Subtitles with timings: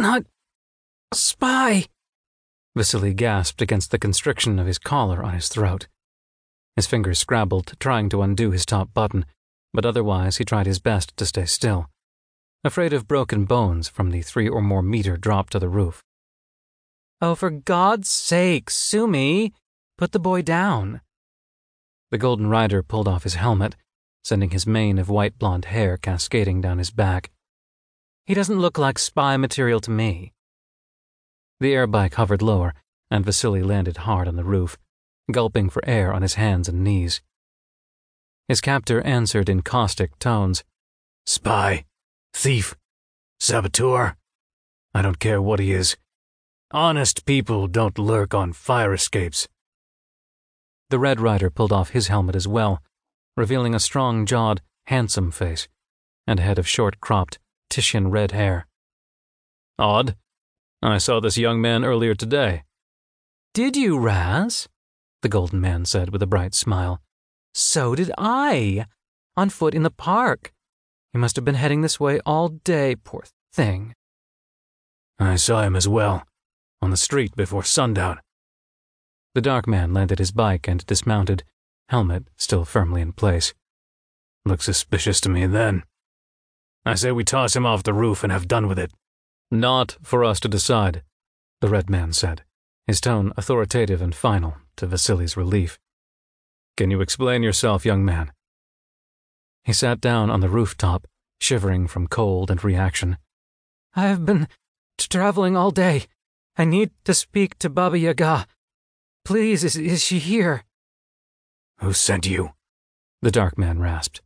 [0.00, 0.24] not.
[1.12, 1.86] spy.
[2.76, 5.88] Vassily gasped against the constriction of his collar on his throat.
[6.76, 9.26] His fingers scrabbled, trying to undo his top button,
[9.72, 11.90] but otherwise he tried his best to stay still,
[12.62, 16.04] afraid of broken bones from the three or more meter drop to the roof.
[17.20, 19.52] Oh, for God's sake, Sumi!
[19.96, 21.00] Put the boy down.
[22.12, 23.74] The Golden Rider pulled off his helmet,
[24.22, 27.30] sending his mane of white blonde hair cascading down his back.
[28.28, 30.34] He doesn't look like spy material to me.
[31.60, 32.74] The air bike hovered lower,
[33.10, 34.76] and Vassily landed hard on the roof,
[35.32, 37.22] gulping for air on his hands and knees.
[38.46, 40.62] His captor answered in caustic tones
[41.24, 41.86] Spy,
[42.34, 42.76] thief,
[43.40, 44.18] saboteur.
[44.92, 45.96] I don't care what he is.
[46.70, 49.48] Honest people don't lurk on fire escapes.
[50.90, 52.82] The Red Rider pulled off his helmet as well,
[53.38, 55.66] revealing a strong jawed, handsome face
[56.26, 57.38] and a head of short cropped,
[57.70, 58.66] Titian red hair.
[59.78, 60.16] Odd.
[60.82, 62.64] I saw this young man earlier today.
[63.54, 64.68] Did you, Raz?
[65.22, 67.00] The Golden Man said with a bright smile.
[67.54, 68.86] So did I.
[69.36, 70.52] On foot in the park.
[71.12, 73.94] He must have been heading this way all day, poor thing.
[75.18, 76.22] I saw him as well
[76.80, 78.20] on the street before sundown.
[79.34, 81.42] The dark man landed his bike and dismounted,
[81.88, 83.54] helmet still firmly in place.
[84.44, 85.82] Looked suspicious to me then.
[86.88, 88.92] I say we toss him off the roof and have done with it.
[89.50, 91.02] Not for us to decide,
[91.60, 92.44] the red man said,
[92.86, 95.78] his tone authoritative and final, to Vassily's relief.
[96.76, 98.32] Can you explain yourself, young man?
[99.64, 101.06] He sat down on the rooftop,
[101.40, 103.18] shivering from cold and reaction.
[103.94, 104.48] I have been
[104.96, 106.06] t- traveling all day,
[106.56, 108.46] I need to speak to Baba Yaga.
[109.24, 110.64] Please, is, is she here?
[111.78, 112.50] Who sent you?
[113.22, 114.22] The dark man rasped.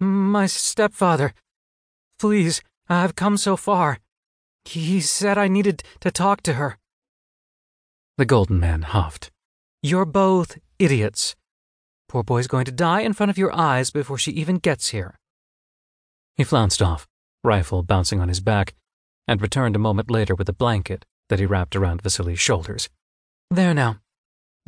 [0.00, 1.34] My stepfather.
[2.18, 3.98] Please, I've come so far.
[4.64, 6.78] He said I needed to talk to her.
[8.16, 9.30] The golden man huffed.
[9.82, 11.36] You're both idiots.
[12.08, 15.18] Poor boy's going to die in front of your eyes before she even gets here.
[16.36, 17.06] He flounced off,
[17.44, 18.74] rifle bouncing on his back,
[19.28, 22.88] and returned a moment later with a blanket that he wrapped around Vassily's shoulders.
[23.50, 24.00] There now.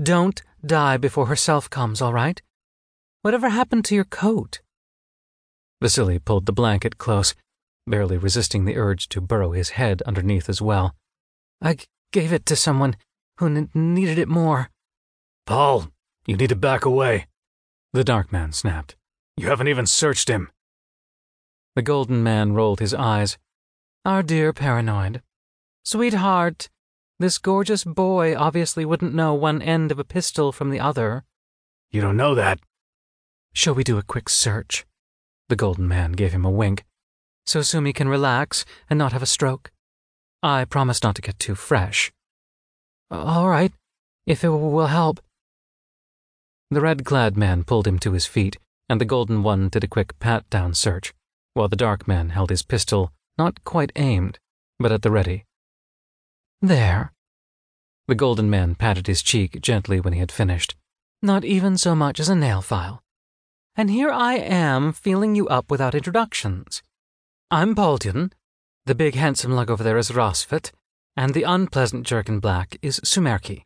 [0.00, 2.40] Don't die before herself comes, all right?
[3.22, 4.60] Whatever happened to your coat?
[5.80, 7.34] Vassily pulled the blanket close,
[7.86, 10.94] barely resisting the urge to burrow his head underneath as well.
[11.62, 11.78] I
[12.12, 12.96] gave it to someone
[13.38, 14.70] who n- needed it more.
[15.46, 15.88] Paul,
[16.26, 17.26] you need to back away,
[17.92, 18.96] the dark man snapped.
[19.36, 20.50] You haven't even searched him.
[21.74, 23.38] The golden man rolled his eyes.
[24.04, 25.22] Our dear paranoid.
[25.84, 26.68] Sweetheart,
[27.18, 31.24] this gorgeous boy obviously wouldn't know one end of a pistol from the other.
[31.90, 32.60] You don't know that.
[33.52, 34.86] Shall we do a quick search?
[35.50, 36.84] The golden man gave him a wink,
[37.44, 39.72] so Sumi can relax and not have a stroke.
[40.44, 42.12] I promise not to get too fresh.
[43.10, 43.72] All right,
[44.28, 45.18] if it will help.
[46.70, 49.88] The red clad man pulled him to his feet, and the golden one did a
[49.88, 51.12] quick pat down search,
[51.54, 54.38] while the dark man held his pistol not quite aimed,
[54.78, 55.46] but at the ready.
[56.62, 57.12] There.
[58.06, 60.76] The golden man patted his cheek gently when he had finished.
[61.22, 63.02] Not even so much as a nail file.
[63.76, 66.82] And here I am feeling you up without introductions.
[67.50, 68.32] I'm Pauldian.
[68.86, 70.72] The big handsome lug over there is Rassvet,
[71.16, 73.64] and the unpleasant jerk in black is Sumerki.